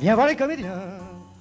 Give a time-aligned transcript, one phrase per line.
[0.00, 0.80] Viens voir les comédiens,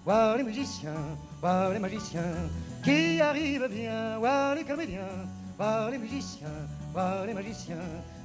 [0.04, 0.96] voir les musiciens,
[1.40, 2.50] voir les magiciens
[2.84, 7.76] qui arrivent bien, voir les comédiens, voir les musiciens, voir les magiciens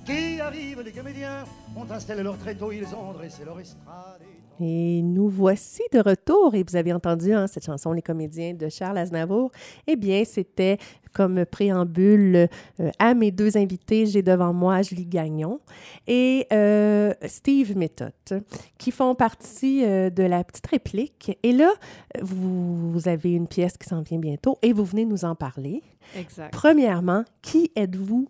[0.07, 1.45] qui arrivent, les comédiens
[1.77, 4.23] ont installé leur tréteau, ils ont dressé leur estrade.
[4.59, 6.55] Et nous voici de retour.
[6.55, 9.51] Et vous avez entendu hein, cette chanson, Les comédiens de Charles Aznavour.
[9.87, 10.78] Eh bien, c'était
[11.12, 12.48] comme préambule
[12.80, 14.07] euh, à mes deux invités.
[14.07, 15.61] J'ai devant moi Julie Gagnon
[16.07, 18.12] et euh, Steve Method,
[18.79, 21.39] qui font partie euh, de la petite réplique.
[21.43, 21.73] Et là,
[22.20, 25.83] vous, vous avez une pièce qui s'en vient bientôt et vous venez nous en parler.
[26.17, 26.53] Exact.
[26.53, 28.29] Premièrement, qui êtes-vous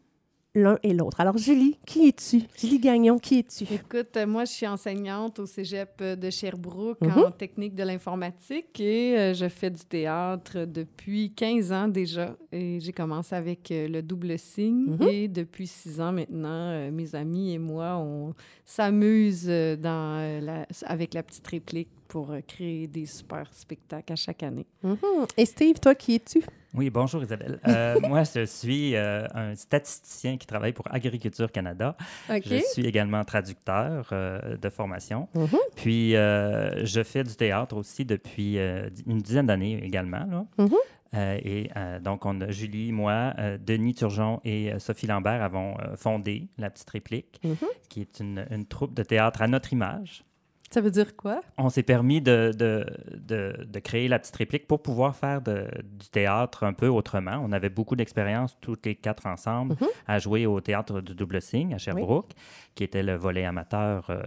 [0.55, 1.19] l'un et l'autre.
[1.20, 2.42] Alors, Julie, qui es-tu?
[2.59, 3.65] Julie Gagnon, qui es-tu?
[3.73, 7.19] Écoute, euh, moi, je suis enseignante au cégep de Sherbrooke Mhm.
[7.19, 12.37] en technique de l'informatique et euh, je fais du théâtre depuis 15 ans déjà.
[12.52, 15.09] Et j'ai commencé avec euh, le double signe Mhm.
[15.09, 18.34] et depuis six ans maintenant, euh, mes amis et moi, on
[18.66, 24.13] s'amuse euh, dans, euh, la- avec la petite réplique pour euh, créer des super spectacles
[24.13, 24.67] à chaque année.
[24.83, 24.99] Mhm.
[25.39, 26.43] Et Steve, toi, qui es-tu?
[26.75, 27.59] Oui, bonjour Isabelle.
[27.67, 31.97] Euh, moi, je suis euh, un statisticien qui travaille pour Agriculture Canada.
[32.29, 35.27] Je suis également traducteur euh, de formation.
[35.35, 35.57] Mhm.
[35.75, 40.27] Puis, euh, je fais du théâtre aussi depuis euh, une dizaine d'années également.
[40.31, 40.45] là.
[40.59, 40.71] Mhm.
[41.15, 45.43] Euh, et euh, donc, on a Julie, moi, euh, Denis Turgeon et euh, Sophie Lambert
[45.43, 47.41] avons euh, fondé La Petite Réplique,
[47.89, 50.25] qui est une, une troupe de théâtre à notre image.
[50.73, 51.42] Ça veut dire quoi?
[51.59, 56.09] On s'est permis de, de, de, de créer la petite réplique pour pouvoir faire du
[56.11, 57.41] théâtre un peu autrement.
[57.45, 59.89] On avait beaucoup d'expérience, toutes les quatre ensemble, Mhm.
[60.09, 62.33] à jouer au théâtre du Double Signe à Sherbrooke,
[62.75, 64.23] qui était le volet amateur euh,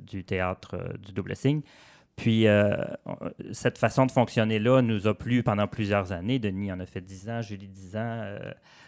[0.00, 1.62] du théâtre euh, du Double Signe.
[2.18, 2.76] Puis, euh,
[3.52, 6.38] cette façon de fonctionner-là nous a plu pendant plusieurs années.
[6.40, 8.38] Denis en a fait 10 ans, Julie 10 ans, euh,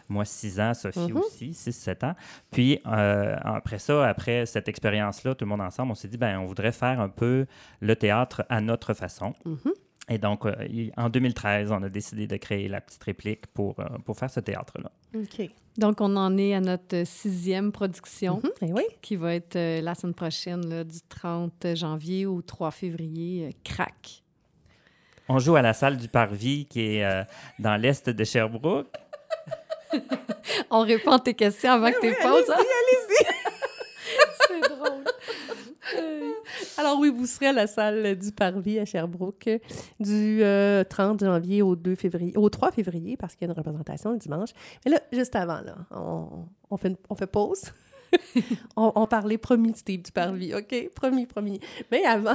[0.08, 1.16] moi 6 ans, Sophie Mhm.
[1.18, 2.14] aussi, 6-7 ans.
[2.50, 6.40] Puis, euh, après ça, après cette expérience-là, tout le monde ensemble, on s'est dit, ben,
[6.40, 7.46] on voudrait faire un peu
[7.80, 9.32] le théâtre à notre façon.
[9.44, 9.72] Mhm.
[10.12, 10.52] Et donc, euh,
[10.96, 14.40] en 2013, on a décidé de créer la petite réplique pour, euh, pour faire ce
[14.40, 14.90] théâtre-là.
[15.14, 15.48] OK.
[15.78, 18.42] Donc, on en est à notre sixième production.
[18.60, 18.72] Mhm.
[18.74, 18.82] Oui.
[19.00, 24.22] qui va être euh, la semaine prochaine, là, du 30 janvier au 3 février, crack.
[25.28, 27.22] On joue à la salle du Parvis qui est euh,
[27.60, 28.88] dans l'est de Sherbrooke.
[30.70, 32.50] On répond à tes questions avant que tu poses.
[32.50, 33.26] allez-y.
[34.48, 35.04] C'est drôle.
[36.80, 39.50] Alors oui, vous serez à la salle du Parvis à Sherbrooke
[40.00, 43.58] du euh, 30 janvier au 2 février, au 3 février, parce qu'il y a une
[43.58, 44.48] représentation le dimanche.
[44.86, 45.76] Mais là, juste avant, là,
[46.70, 47.64] on, fait, on fait pause.
[48.76, 50.90] on, on parlait promis, Steve, du Parvis, OK?
[50.94, 51.60] Promis, promis.
[51.90, 52.32] Mais avant...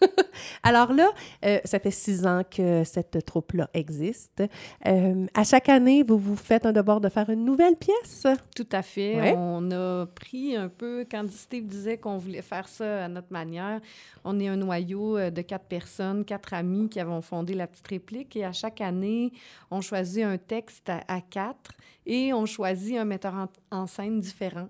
[0.62, 1.10] Alors là,
[1.44, 4.42] euh, ça fait six ans que cette troupe-là existe.
[4.86, 8.26] Euh, à chaque année, vous vous faites un devoir de faire une nouvelle pièce.
[8.54, 9.16] Tout à fait.
[9.20, 9.34] Ouais.
[9.36, 13.80] On a pris un peu, quand Steve disait qu'on voulait faire ça à notre manière,
[14.24, 17.88] on est un noyau euh, de quatre personnes, quatre amis qui avons fondé la petite
[17.88, 19.32] réplique et à chaque année,
[19.70, 21.72] on choisit un texte à, à quatre
[22.08, 24.68] et on choisit un metteur en, en scène différent.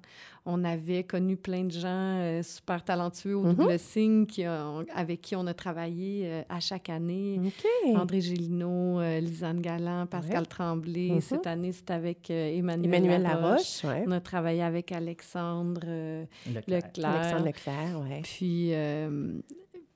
[0.51, 1.89] On avait connu plein de gens
[2.21, 3.55] euh, super talentueux au Mhm.
[3.55, 7.39] double signe qui ont- avec qui on a travaillé euh, à chaque année.
[7.45, 7.97] OK.
[7.97, 10.47] André Gélineau, euh, Lisanne Galland, Pascal Ouais.
[10.47, 11.11] Tremblay.
[11.11, 11.21] Mhm.
[11.21, 13.83] Cette année, c'est avec euh, Emmanuel, Emmanuel Laroche.
[13.83, 14.05] Laroche, ouais.
[14.07, 16.83] On a travaillé avec Alexandre euh, Leclerc.
[16.87, 17.11] Leclerc.
[17.15, 18.21] Alexandre Leclerc, ouais.
[18.23, 19.33] Puis, euh,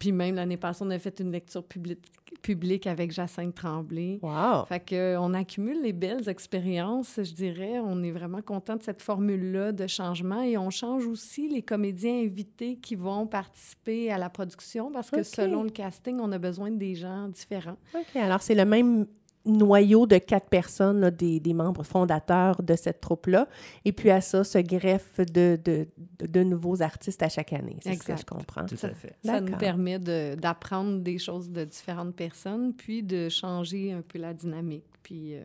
[0.03, 2.05] puis même l'année passée, on a fait une lecture publique,
[2.43, 4.19] publique avec Jacinthe Tremblay.
[4.21, 4.65] Wow!
[4.67, 7.79] Fait que, on accumule les belles expériences, je dirais.
[7.79, 12.21] On est vraiment content de cette formule-là de changement et on change aussi les comédiens
[12.21, 16.73] invités qui vont participer à la production parce que selon le casting, on a besoin
[16.73, 17.79] des gens différents.
[17.95, 19.07] OK, alors c'est le même
[19.45, 23.49] noyau de quatre personnes, là, des, des membres fondateurs de cette troupe-là.
[23.85, 25.87] Et puis à ça se greffe de, de,
[26.19, 27.77] de, de nouveaux artistes à chaque année.
[27.81, 28.65] C'est ce que je comprends.
[28.67, 29.17] Tout à fait.
[29.25, 34.19] Ça nous permet de- d'apprendre des choses de différentes personnes, puis de changer un peu
[34.19, 34.85] la dynamique.
[35.03, 35.43] Puis euh,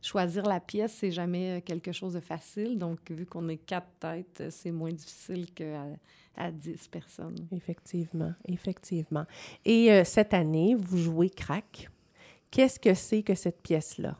[0.00, 2.78] choisir la pièce, c'est jamais euh, quelque chose de facile.
[2.78, 5.86] Donc, vu qu'on est quatre têtes, euh, c'est moins difficile qu'à
[6.36, 7.36] à 10 personnes.
[7.52, 9.24] Effectivement, effectivement.
[9.64, 11.88] Et euh, cette année, vous jouez Crack.
[12.54, 14.16] Qu'est-ce que c'est que cette pièce-là?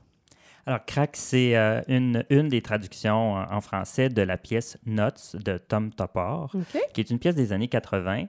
[0.67, 5.37] Alors, Crack, c'est euh, une, une des traductions en en français de la pièce Notes
[5.45, 6.51] de Tom Topor,
[6.95, 8.25] qui est une pièce des années 80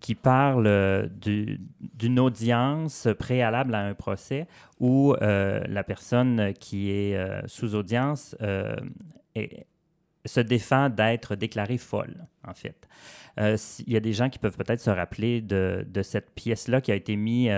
[0.00, 4.46] qui parle euh, du- d'une audience préalable à un procès
[4.80, 8.74] où euh, la personne qui est euh, sous audience euh,
[9.34, 9.66] est-
[10.26, 12.88] se défend d'être déclarée folle, en fait.
[13.38, 16.30] Euh, si- Il y a des gens qui peuvent peut-être se rappeler de, de cette
[16.34, 17.50] pièce-là qui a été mise,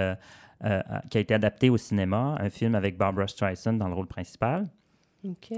[0.65, 0.81] euh,
[1.11, 4.67] qui a été adaptée au cinéma, un film avec Barbara Streisand dans le rôle principal.
[5.23, 5.53] OK.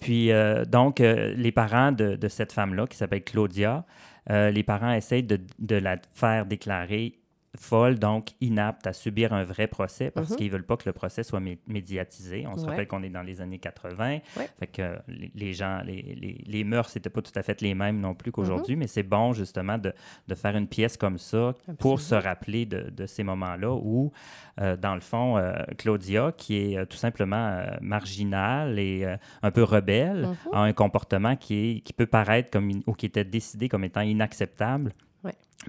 [0.00, 3.84] Puis, euh, donc, euh, les parents de, de cette femme-là, qui s'appelle Claudia,
[4.28, 7.19] les parents essayent de, de la faire déclarer
[7.58, 10.36] folles, donc inaptes à subir un vrai procès parce Mhm.
[10.36, 12.46] qu'ils veulent pas que le procès soit mé- médiatisé.
[12.46, 12.70] On se Ouais.
[12.70, 14.18] rappelle qu'on est dans les années 80.
[14.36, 14.48] Ouais.
[14.60, 17.74] Fait que les, les gens, les, les, les mœurs, n'étaient pas tout à fait les
[17.74, 18.16] mêmes non Mhm.
[18.16, 19.92] plus qu'aujourd'hui, mais c'est bon justement de,
[20.28, 24.12] de faire une pièce comme ça pour se rappeler de, de ces moments-là où,
[24.60, 29.04] euh, dans le fond, euh, Claudia, qui est euh, tout simplement marginale et
[29.42, 30.36] un peu rebelle, Mhm.
[30.52, 34.00] a un comportement qui, est, qui peut paraître comme ou qui était décidé comme étant
[34.02, 34.92] inacceptable.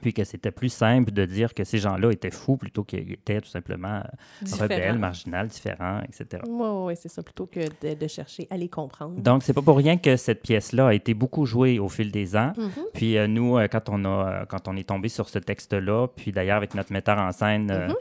[0.01, 3.41] Puis que c'était plus simple de dire que ces gens-là étaient fous plutôt qu'ils étaient
[3.41, 4.01] tout simplement euh,
[4.41, 4.63] Différent.
[4.63, 6.41] rebelles, marginales, différents, etc.
[6.47, 9.19] Oui, oui, c'est ça, plutôt que de, de chercher à les comprendre.
[9.19, 12.37] Donc, c'est pas pour rien que cette pièce-là a été beaucoup jouée au fil des
[12.37, 12.53] ans.
[12.57, 12.71] Mhm.
[12.93, 16.31] Puis euh, nous, euh, quand on a, quand on est tombé sur ce texte-là, puis
[16.31, 17.95] d'ailleurs avec notre metteur en scène, euh, Mhm.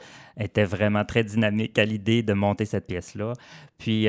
[0.45, 3.33] était vraiment très dynamique à l'idée de monter cette pièce-là.
[3.79, 4.07] Puis,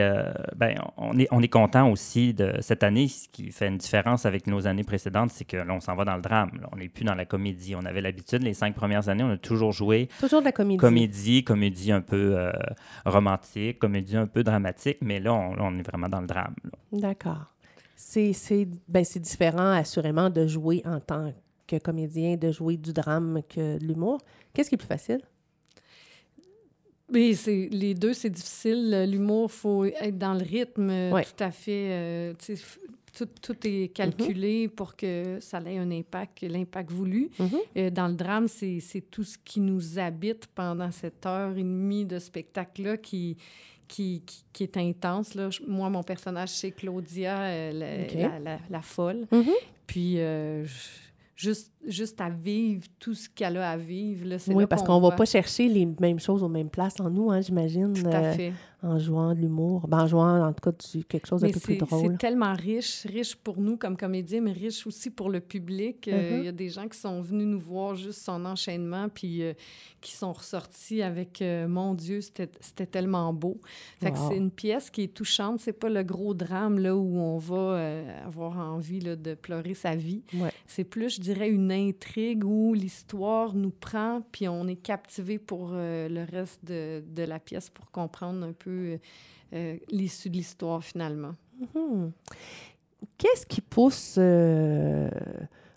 [0.55, 3.07] ben, on est, on est content aussi de cette année.
[3.07, 6.03] Ce qui fait une différence avec nos années précédentes, c'est que là, on s'en va
[6.03, 6.51] dans le drame.
[6.61, 6.67] là.
[6.73, 7.70] On n'est plus dans la comédie.
[7.75, 10.77] On avait l'habitude, les cinq premières années, on a toujours joué Toujours de la comédie.
[10.77, 12.51] comédie, comédie un peu euh,
[13.05, 16.55] romantique, comédie un peu dramatique, mais là, on, là, on est vraiment dans le drame.
[16.63, 16.71] là.
[16.91, 17.53] D'accord.
[17.95, 21.33] C'est c'est- ben, c'est différent, assurément, de jouer en tant
[21.67, 24.19] que comédien, de jouer du drame que de l'humour.
[24.53, 25.21] Qu'est-ce qui est plus facile?
[27.13, 29.05] Oui, c'est les deux, c'est difficile.
[29.09, 31.23] L'humour, faut être dans le rythme Ouais.
[31.25, 31.87] tout à fait.
[31.91, 32.33] euh,
[33.13, 37.29] tout, tout est calculé pour que ça ait un impact, l'impact voulu.
[37.39, 37.49] Mhm.
[37.77, 38.81] Euh, dans le drame, c'est
[39.11, 43.37] tout ce qui nous habite pendant cette heure et demie de spectacle-là qui,
[43.87, 45.35] qui, qui, qui est intense.
[45.35, 45.49] Là.
[45.67, 49.27] Moi, mon personnage, c'est Claudia, euh, la, la, la- la folle.
[49.31, 49.51] Mhm.
[49.87, 50.71] Puis, euh, je-
[51.35, 54.25] juste, juste à vivre tout ce qu'elle a à vivre.
[54.27, 56.99] Là, Oui, là parce qu'on qu'on va pas chercher les mêmes choses aux mêmes places
[56.99, 58.53] en nous, hein, j'imagine, Tout à euh, fait.
[58.83, 59.87] en jouant de l'humour.
[59.87, 62.11] Ben, en jouant, en tout cas, du, quelque chose de Mais peu plus drôle.
[62.11, 66.07] c'est tellement riche, riche pour nous comme comédiens, mais riche aussi pour le public.
[66.07, 66.43] Euh, Il Mhm.
[66.45, 69.53] y a des gens qui sont venus nous voir juste son enchaînement, puis euh,
[70.01, 73.59] qui sont ressortis avec Mon Dieu, c'était tellement beau.
[73.99, 74.29] Fait que Wow.
[74.29, 75.59] c'est une pièce qui est touchante.
[75.59, 79.95] C'est pas le gros drame là, où on va avoir envie là, de pleurer sa
[79.95, 80.23] vie.
[80.33, 80.51] Ouais.
[80.67, 85.71] C'est plus, je dirais, une intrigue où l'histoire nous prend, puis on est captivé pour
[85.73, 88.97] euh, le reste de, la pièce pour comprendre un peu
[89.53, 91.35] euh, l'issue de l'histoire finalement.
[91.75, 92.11] Mhm.
[93.17, 95.09] Qu'est-ce qui pousse euh,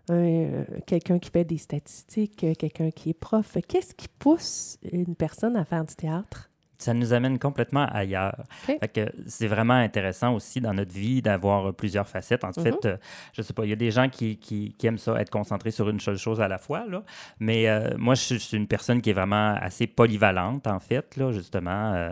[0.09, 5.57] un- quelqu'un qui fait des statistiques, quelqu'un qui est prof, qu'est-ce qui pousse une personne
[5.57, 6.51] à faire du théâtre?
[6.79, 8.37] Ça nous amène complètement ailleurs.
[8.69, 8.79] OK.
[8.81, 12.45] Fait que c'est vraiment intéressant aussi dans notre vie d'avoir plusieurs facettes.
[12.45, 12.63] En Mhm.
[12.63, 12.97] fait, euh,
[13.33, 15.71] je sais pas, il y a des gens qui, qui, qui aiment ça, être concentrés
[15.71, 16.85] sur une seule chose à la fois.
[16.89, 17.03] Là.
[17.39, 20.81] Mais euh, moi, je suis- je suis une personne qui est vraiment assez polyvalente, en
[20.81, 22.11] fait, là, justement, euh,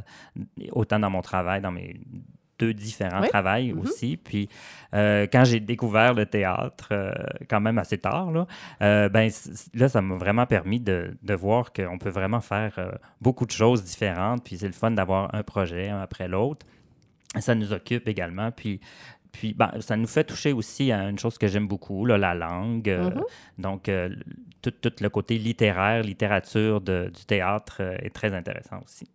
[0.71, 2.01] autant dans mon travail, dans mes
[2.63, 3.29] deux différents Oui.
[3.29, 3.81] travails Mhm.
[3.81, 4.17] aussi.
[4.17, 4.49] Puis
[4.95, 7.13] euh, quand j'ai découvert le théâtre, euh,
[7.49, 8.47] quand même assez tard, là,
[8.83, 9.31] euh, ben,
[9.75, 12.75] là, ça m'a vraiment permis de, de voir qu'on peut vraiment faire
[13.21, 14.45] beaucoup de choses différentes.
[14.45, 16.65] Puis c'est le fun d'avoir un projet un après l'autre.
[17.39, 18.51] Ça nous occupe également.
[18.53, 18.79] Puis,
[19.33, 22.35] puis ben, ça nous fait toucher aussi à une chose que j'aime beaucoup, là, la
[22.35, 22.89] langue.
[22.91, 23.23] euh, Mhm.
[23.59, 24.11] Donc, euh,
[24.61, 29.07] tout, tout le côté littéraire, littérature de- du théâtre euh, est très intéressant aussi.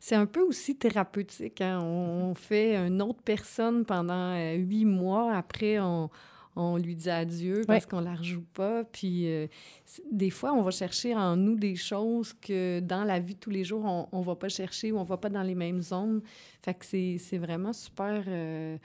[0.00, 1.60] C'est un peu aussi thérapeutique.
[1.60, 1.78] hein.
[1.82, 5.34] On, on fait une autre personne pendant euh, huit mois.
[5.34, 6.08] Après, on,
[6.56, 8.82] on lui dit adieu parce qu'on la rejoue pas.
[8.84, 9.46] Puis, euh,
[10.10, 13.50] des fois, on va chercher en nous des choses que dans la vie de tous
[13.50, 16.22] les jours, on, on va pas chercher ou on va pas dans les mêmes zones.
[16.62, 18.78] Fait que c'est c'est vraiment super euh,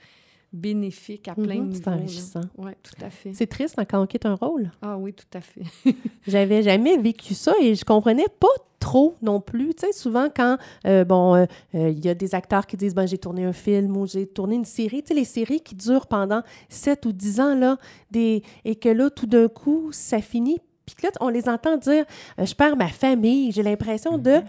[0.56, 2.40] bénéfique à plein Mhm, de c'est enrichissant.
[2.58, 3.32] Oui, tout à fait.
[3.34, 4.70] C'est triste hein, quand on quitte un rôle.
[4.82, 5.62] Ah oui, tout à fait.
[6.26, 8.48] J'avais jamais vécu ça et je comprenais pas
[8.80, 9.74] trop non plus.
[9.74, 11.44] Tu sais, souvent quand, euh, bon, euh,
[11.74, 14.26] euh, il y a des acteurs qui disent, ben, j'ai tourné un film ou j'ai
[14.26, 17.78] tourné une série, tu sais, les séries qui durent pendant 7 ou 10 ans, là,
[18.10, 20.58] des, et que là, tout d'un coup, ça finit.
[20.84, 22.04] Puis là, on les entend dire,
[22.38, 24.40] je perds ma famille, j'ai l'impression de...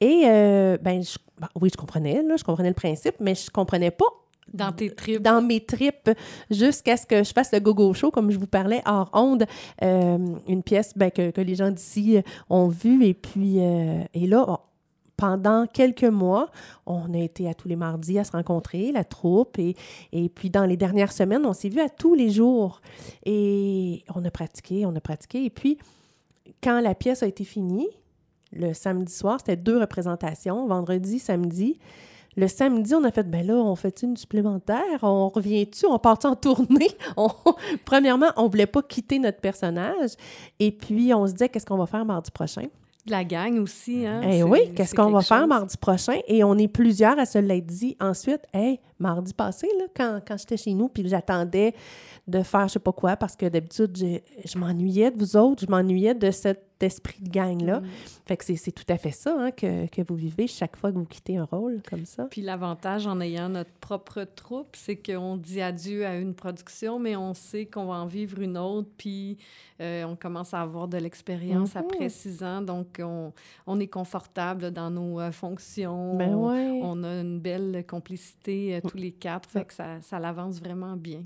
[0.00, 3.50] Et, euh, ben, je- ben, oui, je comprenais, là, je comprenais le principe, mais je
[3.50, 4.04] comprenais pas
[5.20, 6.10] Dans mes tripes
[6.50, 9.44] jusqu'à ce que je fasse le gogo show, comme je vous parlais, hors onde.
[9.82, 13.04] Euh, une pièce ben, que, les gens d'ici euh, ont vue.
[13.04, 14.60] Et puis, euh, et là,
[15.16, 16.50] pendant quelques mois,
[16.84, 19.58] on a été à tous les mardis à se rencontrer, la troupe.
[19.58, 19.74] Et,
[20.12, 22.80] et puis, dans les dernières semaines, on s'est vu à tous les jours.
[23.24, 25.44] Et on a pratiqué, on a pratiqué.
[25.44, 25.78] Et puis,
[26.62, 27.88] quand la pièce a été finie,
[28.52, 31.78] le samedi soir, c'était deux représentations, vendredi, samedi.
[32.36, 34.98] Le samedi, on a fait, ben là, on fait une supplémentaire?
[35.02, 35.86] On revient-tu?
[35.86, 36.90] On part en tournée?
[37.16, 37.30] On-
[37.84, 40.10] Premièrement, on voulait pas quitter notre personnage.
[40.60, 42.66] Et puis, on se disait, qu'est-ce qu'on va faire mardi prochain?
[43.08, 44.20] La gang aussi, hein?
[44.24, 46.18] Eh oui, qu'est-ce qu'on va faire mardi prochain?
[46.26, 48.40] Et on est plusieurs à se l'être dit ensuite.
[48.52, 51.72] Hey, mardi passé, là, quand, quand j'étais chez nous, puis j'attendais
[52.26, 55.64] de faire je sais pas quoi, parce que d'habitude, je, je m'ennuyais de vous autres,
[55.64, 57.80] je m'ennuyais de cette esprit de gang-là.
[57.80, 57.84] Mm.
[58.26, 60.96] Fait que c'est- tout à fait ça hein, que, que vous vivez chaque fois que
[60.98, 62.24] vous quittez un rôle comme ça.
[62.24, 67.16] Puis l'avantage en ayant notre propre troupe, c'est qu'on dit adieu à une production, mais
[67.16, 69.38] on sait qu'on va en vivre une autre, puis
[69.80, 71.80] euh, on commence à avoir de l'expérience Mhm.
[71.82, 73.32] après six ans, donc on,
[73.66, 76.16] on est confortable dans nos euh, fonctions.
[76.16, 76.80] Ben on, ouais.
[76.82, 80.96] on a une belle complicité euh, tous les quatre, fait que ça, ça l'avance vraiment
[80.96, 81.22] bien.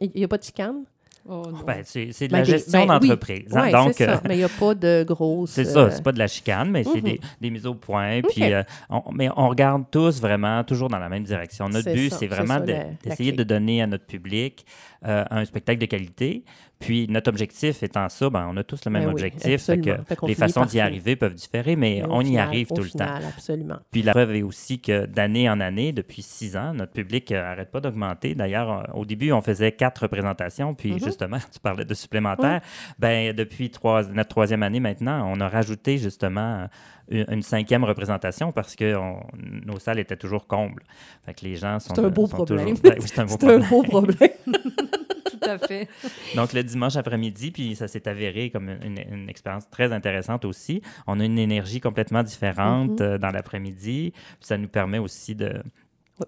[0.00, 0.84] Il n'y a pas de chicane?
[1.28, 1.44] Oh.
[1.64, 3.08] Ben, c'est de Ben, la des- gestion ben oui.
[3.08, 3.56] d'entreprise.
[3.56, 3.62] hein.
[3.66, 4.04] Oui, Donc, ça.
[4.04, 5.50] euh, Mais il n'y a pas de grosses...
[5.52, 7.00] C'est euh, ça, c'est pas de la chicane, mais c'est Mhm.
[7.02, 8.20] des, des mises au point.
[8.22, 11.68] Puis, euh, on, mais on regarde tous vraiment toujours dans la même direction.
[11.68, 12.74] Notre but, c'est vraiment de-
[13.04, 14.66] d'essayer de donner à notre public
[15.06, 16.44] euh, un spectacle de qualité.
[16.82, 19.62] Puis, notre objectif étant ça, ben, on a tous le même Ben oui, objectif.
[19.62, 22.82] fait que Fait les façons d'y arriver peuvent différer, mais mais on y arrive tout
[22.82, 23.06] le temps.
[23.28, 23.76] Absolument.
[23.90, 27.70] Puis la preuve est aussi que d'année en année, depuis six ans, notre public n'arrête
[27.70, 28.34] pas d'augmenter.
[28.34, 31.00] D'ailleurs, euh, au début, on faisait quatre représentations, puis Mhm.
[31.04, 32.60] justement, tu parlais de supplémentaires.
[32.98, 36.68] Ben, depuis trois, notre troisième année maintenant, on a rajouté justement
[37.10, 39.20] une, une cinquième représentation parce que on-
[39.66, 40.82] nos salles étaient toujours combles.
[41.26, 41.94] Fait que les gens sont.
[41.94, 42.74] C'est un beau sont problème.
[42.82, 44.30] Ben c'est un beau problème.
[45.42, 45.88] Tout à fait.
[46.36, 50.82] Donc, le dimanche après-midi, puis ça s'est avéré comme une, expérience très intéressante aussi.
[51.06, 53.06] On a une énergie complètement différente Mhm.
[53.06, 54.12] euh, dans l'après-midi.
[54.40, 55.62] Ça nous permet aussi de,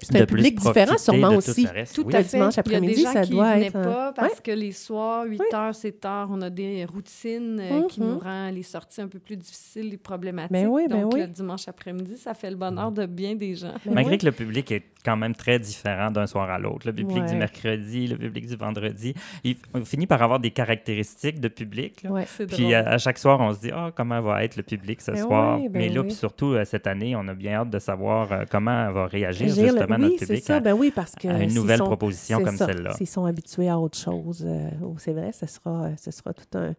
[0.00, 1.66] C'est un public différent sûrement aussi.
[1.94, 2.14] Tout Oui.
[2.14, 2.36] à Le fait.
[2.36, 6.28] dimanche après-midi, ça qui doit être, pas parce que les soirs, 8 heures, c'est tard,
[6.30, 8.08] on a des routines euh, qui Mhm.
[8.08, 10.52] nous rendent les sorties un peu plus difficiles et problématiques.
[10.52, 11.20] Ben oui, ben Donc, oui.
[11.20, 13.74] le dimanche après-midi, ça fait le bonheur de bien des gens.
[13.84, 14.18] Ben Malgré oui.
[14.18, 16.86] que le public est quand même très différent d'un soir à l'autre.
[16.86, 17.28] Le public Ouais.
[17.28, 19.12] du mercredi, le public du vendredi,
[19.44, 22.02] il on finit par avoir des caractéristiques de public.
[22.02, 22.10] là.
[22.10, 22.24] Ouais.
[22.46, 22.74] Puis drôle.
[22.74, 25.22] à, à chaque soir, on se dit ah comment va être le public ce Ben
[25.22, 25.58] soir?
[25.58, 26.06] oui, ben Mais là, oui.
[26.08, 29.48] puis surtout euh, cette année, on a bien hâte de savoir euh, comment va réagir
[29.86, 30.56] justement oui, notre c'est public ça.
[30.56, 32.92] à, Ben oui, parce que à une nouvelle sont- proposition comme celle-là.
[32.94, 36.58] S'ils sont habitués à autre chose, euh, oh, c'est vrai, ce sera, ce sera tout
[36.58, 36.74] un,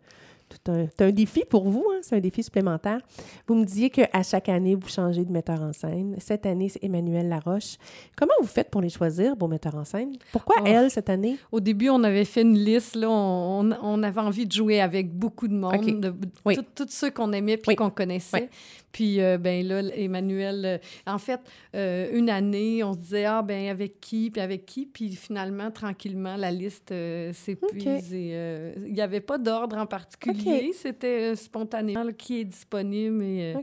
[0.47, 2.99] tout un, c'est un défi pour vous, hein, c'est un défi supplémentaire.
[3.47, 6.15] Vous me disiez qu'à chaque année, vous changez de metteur en scène.
[6.19, 7.77] Cette année, c'est Emmanuel Laroche.
[8.15, 10.11] Comment vous faites pour les choisir, vos metteurs en scène?
[10.31, 10.65] Pourquoi Oh.
[10.67, 11.37] elle, cette année?
[11.51, 12.95] Au début, on avait fait une liste.
[12.95, 15.99] Là, on, avait envie de jouer avec beaucoup de monde, OK.
[15.99, 16.13] de,
[16.45, 16.55] Oui.
[16.55, 17.75] tout- tous ceux qu'on aimait puis Oui.
[17.75, 18.43] qu'on connaissait.
[18.43, 18.49] Oui.
[18.95, 21.41] Puis, euh, ben là, Emmanuel, euh, en fait,
[21.75, 24.85] euh, une année, on se disait, ah, ben avec qui, puis avec qui?
[24.85, 26.93] Puis finalement, tranquillement, la liste
[27.33, 28.11] s'épuise.
[28.13, 30.71] Euh, il n'y avait pas d'ordre en particulier.
[30.73, 33.21] C'était spontanément là, qui est disponible.
[33.21, 33.53] Et,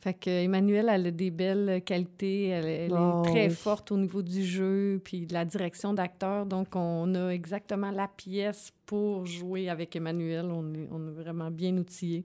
[0.00, 2.46] fait que Emmanuel, elle a des belles qualités.
[2.46, 3.54] Elle, elle Oh, est très oui.
[3.54, 6.46] forte au niveau du jeu, puis de la direction d'acteur.
[6.46, 10.46] Donc, on a exactement la pièce pour jouer avec Emmanuel.
[10.46, 12.24] On est, on est vraiment bien outillés.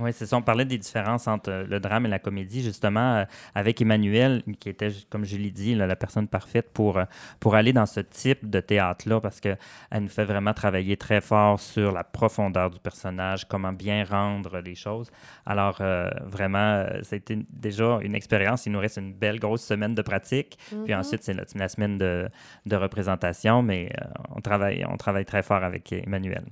[0.00, 0.36] Oui, c'est ça.
[0.36, 3.24] On parlait des différences entre euh, le drame et la comédie, justement, euh,
[3.54, 7.04] avec Emmanuel, qui était, comme je l'ai dit, là, la personne parfaite pour, euh,
[7.40, 9.58] pour aller dans ce type de théâtre-là, parce qu'elle
[9.92, 14.74] nous fait vraiment travailler très fort sur la profondeur du personnage, comment bien rendre les
[14.74, 15.10] choses.
[15.46, 18.66] Alors, euh, vraiment, ça a été déjà une expérience.
[18.66, 20.58] Il nous reste une belle grosse semaine de pratique.
[20.84, 21.00] Puis Mhm.
[21.00, 22.28] ensuite, c'est la, la semaine de,
[22.66, 24.04] de représentation, mais euh,
[24.36, 26.44] on, travaille, on travaille très fort avec Emmanuel.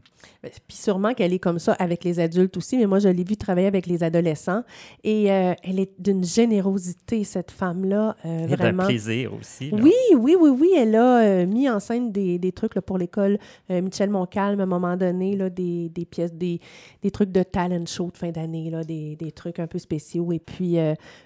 [0.42, 3.38] Puis sûrement qu'elle est comme ça avec les adultes aussi, mais moi, je l'ai vue
[3.38, 4.62] travailler avec les adolescents.
[5.04, 8.86] Et euh, elle est d'une générosité, cette femme-là, euh, Et d'un vraiment.
[8.86, 9.70] plaisir aussi.
[9.70, 9.78] là.
[9.82, 10.70] Oui, oui, oui, oui.
[10.76, 13.38] Elle a euh, mis en scène des, des trucs là, pour l'école
[13.70, 16.60] euh, Michel Montcalm à un moment donné, là, des, des pièces, des,
[17.02, 20.32] des trucs de talent show de fin d'année, là, des, des trucs un peu spéciaux.
[20.32, 20.76] Et puis,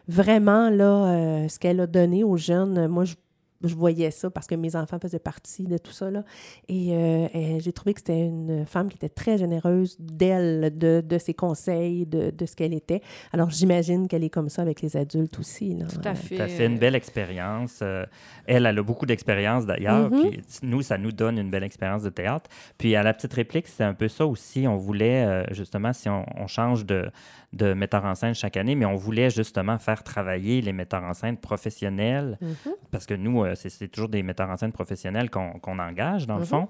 [0.09, 3.15] vraiment, là, ce qu'elle a donné aux jeunes, moi, je,
[3.63, 6.11] je voyais ça parce que mes enfants faisaient partie de tout ça.
[6.11, 6.25] Là.
[6.69, 11.03] Et, euh, et j'ai trouvé que c'était une femme qui était très généreuse d'elle, de,
[11.07, 13.03] de ses conseils, de, de ce qu'elle était.
[13.33, 15.75] Alors, j'imagine qu'elle est comme ça avec les adultes aussi.
[15.75, 15.87] Là.
[15.87, 16.37] Tout à fait.
[16.37, 17.81] Ça fait une belle expérience.
[17.83, 18.07] Euh,
[18.47, 20.11] elle, elle a beaucoup d'expérience d'ailleurs.
[20.11, 20.31] Mhm.
[20.31, 22.49] Puis nous, ça nous donne une belle expérience de théâtre.
[22.79, 24.67] Puis à la petite réplique, c'est un peu ça aussi.
[24.67, 27.11] On voulait, euh, justement, si on, on change de,
[27.53, 31.15] de metteur en scène chaque année, mais on voulait justement faire travailler les metteurs en
[31.15, 32.39] scène professionnels.
[32.41, 32.75] Mhm.
[32.91, 36.27] Parce que nous, euh, c'est c'est toujours des metteurs en scène professionnels qu'on qu'on engage,
[36.27, 36.47] dans le Mhm.
[36.47, 36.69] fond,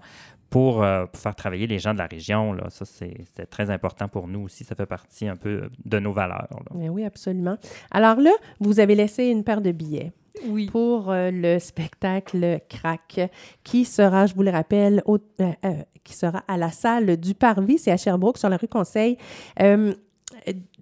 [0.50, 2.52] pour, euh, pour faire travailler les gens de la région.
[2.52, 2.70] Là.
[2.70, 4.64] Ça, c'est c'est très important pour nous aussi.
[4.64, 6.48] Ça fait partie un peu de nos valeurs.
[6.50, 6.72] là.
[6.74, 7.56] Mais oui, absolument.
[7.90, 10.12] Alors là, vous avez laissé une paire de billets
[10.48, 10.66] Oui.
[10.66, 13.20] pour euh, le spectacle Crack,
[13.62, 17.34] qui sera, je vous le rappelle, au- euh, euh, qui sera à la salle du
[17.34, 19.18] Parvis, c'est à Sherbrooke, sur la rue Conseil.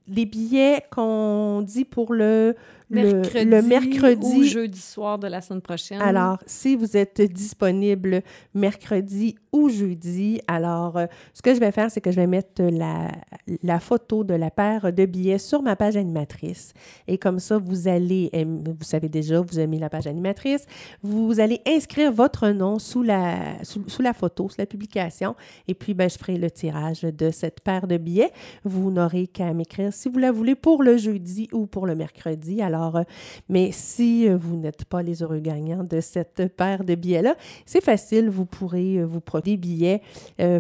[0.08, 2.54] Les billets qu'on dit pour le,
[2.90, 4.48] le- Mercredi, le ou mercredi.
[4.48, 6.00] jeudi soir de la semaine prochaine.
[6.00, 8.22] Alors, si vous êtes disponible
[8.54, 10.40] mercredi ou jeudi.
[10.46, 13.08] Alors, euh, ce que je vais faire, c'est que je vais mettre la,
[13.62, 16.72] la photo de la paire de billets sur ma page animatrice.
[17.06, 20.66] Et comme ça, vous allez, vous savez déjà, vous aimez la page animatrice,
[21.02, 25.34] vous allez inscrire votre nom sous la, sous, sous la photo, sous la publication.
[25.66, 28.32] Et puis, ben, je ferai le tirage de cette paire de billets.
[28.64, 32.62] Vous n'aurez qu'à m'écrire si vous la voulez pour le jeudi ou pour le mercredi.
[32.62, 33.02] Alors, euh,
[33.48, 37.34] mais si euh, vous n'êtes pas les heureux gagnants de cette paire de billets-là,
[37.66, 40.00] c'est facile, vous pourrez euh, vous prendre des billets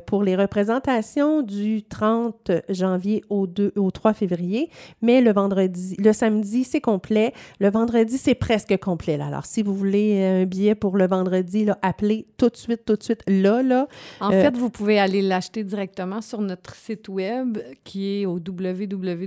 [0.06, 4.70] pour les représentations du 30 janvier au, 2, au 3 février,
[5.02, 7.32] mais le vendredi, le samedi, c'est complet.
[7.60, 9.16] Le vendredi, c'est presque complet.
[9.16, 9.26] Là.
[9.26, 12.96] Alors, si vous voulez un billet pour le vendredi, là, appelez tout de suite, tout
[12.96, 13.86] de suite, là, là.
[14.20, 18.38] En Euh, fait, vous pouvez aller l'acheter directement sur notre site web qui est au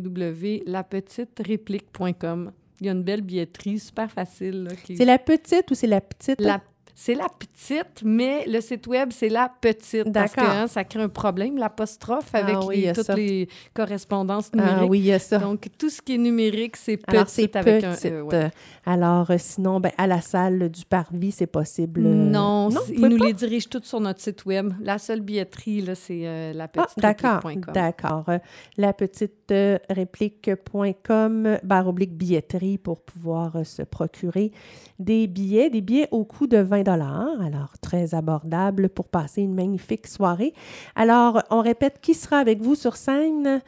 [0.01, 2.51] www.lapetiteréplique.com.
[2.79, 4.67] Il y a une belle billetterie, super facile.
[4.83, 6.41] qui- C'est la petite ou c'est la petite?
[6.41, 6.61] La-
[7.03, 10.13] C'est la petite, mais le site web, c'est la petite.
[10.13, 10.53] Parce que D'accord.
[10.55, 13.15] hein, ça crée un problème, l'apostrophe, Ah avec oui, y les- toutes ça.
[13.15, 14.77] les correspondances numériques.
[14.81, 15.39] Ah oui, il y a ça.
[15.39, 17.93] Donc, tout ce qui est numérique, c'est petite avec un.
[18.05, 18.21] E.
[18.21, 18.51] ouais.
[18.85, 22.05] Alors, euh, sinon, ben, à la salle du Parvis, c'est possible.
[22.05, 23.25] euh, Non, c'est- ils nous pas?
[23.25, 24.71] les dirigent toutes sur notre site web.
[24.79, 27.41] La seule billetterie, là, c'est euh, la Ah, petite d'accord,
[27.73, 28.25] d'accord.
[28.29, 28.37] Euh,
[28.77, 34.51] La petite euh, réplique.com, barre oblique billetterie pour pouvoir euh, se procurer
[34.99, 40.07] des billets, des billets au coût de 20 Alors, très abordable pour passer une magnifique
[40.07, 40.53] soirée.
[40.95, 43.61] Alors, on répète, qui sera avec vous sur scène?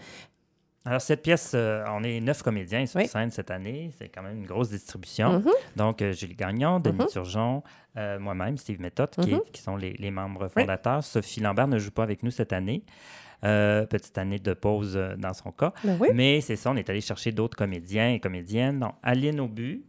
[0.85, 3.07] Alors, cette pièce, euh, on est neuf comédiens sur Oui.
[3.07, 3.91] scène cette année.
[3.97, 5.39] C'est quand même une grosse distribution.
[5.39, 5.51] Mhm.
[5.77, 7.07] Donc, euh, Julie Gagnon, Denis Mhm.
[7.07, 7.63] Turgeon,
[7.97, 9.41] euh, moi-même, Steve Méthode, qui, Mhm.
[9.53, 11.01] qui sont les, les membres fondateurs.
[11.03, 12.83] Sophie Lambert ne joue pas avec nous cette année.
[13.45, 15.73] Euh, petite année de pause euh, dans son cas.
[15.83, 16.09] Ben oui.
[16.13, 18.79] Mais c'est ça, on est allé chercher d'autres comédiens et comédiennes.
[18.79, 19.83] Donc, Aline Aubu,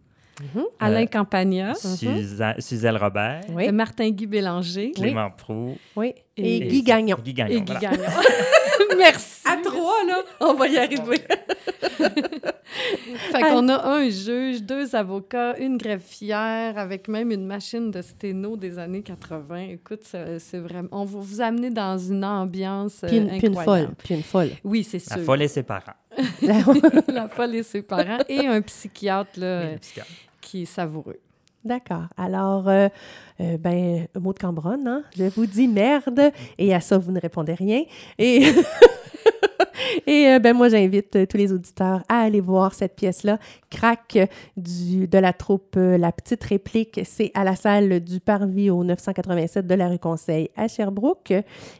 [0.80, 6.12] Alain Euh, Campagna, Suza- Suzelle Robert, Oui, euh, Martin-Guy Bélanger Clément Proux oui.
[6.36, 7.16] Et, Et- Guy Gagnon.
[7.24, 7.56] Guy Gagnon.
[7.56, 7.80] et Guy voilà.
[7.96, 8.04] Gagnon.
[8.98, 9.40] Merci.
[9.46, 11.20] À trois, là, on va y arriver.
[13.30, 18.56] Fait qu'on a un juge, deux avocats, une greffière, avec même une machine de sténo
[18.56, 19.56] des années 80.
[19.70, 20.02] Écoute,
[20.38, 20.88] c'est vraiment...
[20.92, 23.86] On va vous amener dans une ambiance euh, Puis une, puis une incroyable.
[23.86, 24.50] folle, puis une folle.
[24.64, 25.24] Oui, c'est La sûr.
[25.24, 25.92] folle et ses parents.
[27.08, 28.18] La folle et ses parents.
[28.28, 30.10] Et un psychiatre là, Et le psychiatre.
[30.40, 31.18] qui est savoureux.
[31.64, 32.04] D'accord.
[32.18, 32.88] Alors, euh,
[33.40, 35.02] euh, ben, un mot de Cambronne, hein?
[35.16, 37.84] Je vous dis merde, et à ça, vous ne répondez rien.
[38.18, 38.44] Et,
[40.06, 43.38] et euh, ben, moi, j'invite euh, tous les auditeurs à aller voir cette pièce-là,
[43.70, 44.16] Crac,
[44.56, 47.00] de la troupe euh, La Petite Réplique.
[47.04, 51.34] C'est à la salle du Parvis au 987 de la rue Conseil à Sherbrooke.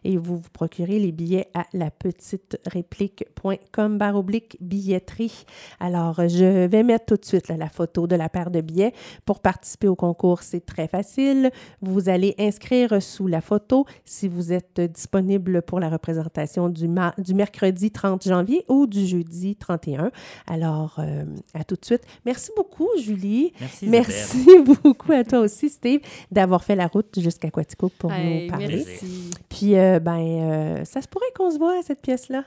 [0.05, 5.45] Et vous vous procurez les billets à lapetiteréplique.com barre oblique billetterie.
[5.81, 8.93] Alors, je vais mettre tout de suite la photo de la paire de billets.
[9.25, 11.51] Pour participer au concours, c'est très facile.
[11.81, 17.35] Vous allez inscrire sous la photo si vous êtes disponible pour la représentation du, du
[17.35, 20.11] mercredi 30 janvier ou du jeudi 31.
[20.47, 22.03] Alors, euh, à tout de suite.
[22.27, 23.53] Merci beaucoup, Julie.
[23.61, 23.87] Merci.
[23.87, 24.01] Isabelle.
[24.07, 24.47] Merci
[24.83, 28.85] beaucoup à toi aussi, Steve, d'avoir fait la route jusqu'à Quatico pour Hey, nous parler.
[28.87, 29.31] merci.
[29.49, 32.43] Puis, euh, ben, euh, ça se pourrait qu'on se voit à cette pièce-là.